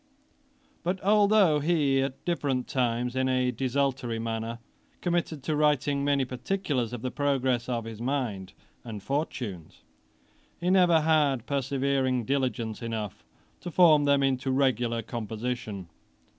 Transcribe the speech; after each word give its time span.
But 0.81 0.99
although 1.03 1.59
he 1.59 2.01
at 2.01 2.25
different 2.25 2.67
times, 2.67 3.15
in 3.15 3.29
a 3.29 3.51
desultory 3.51 4.17
manner, 4.17 4.57
committed 4.99 5.43
to 5.43 5.55
writing 5.55 6.03
many 6.03 6.25
particulars 6.25 6.91
of 6.91 7.03
the 7.03 7.11
progress 7.11 7.69
of 7.69 7.85
his 7.85 8.01
mind 8.01 8.53
and 8.83 9.03
fortunes, 9.03 9.81
he 10.59 10.71
never 10.71 11.01
had 11.01 11.45
persevering 11.45 12.25
diligence 12.25 12.81
enough 12.81 13.23
to 13.59 13.69
form 13.69 14.05
them 14.05 14.23
into 14.23 14.49
a 14.49 14.53
regular 14.53 15.03
composition. 15.03 15.87